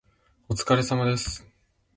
[0.49, 1.47] お疲れ様です。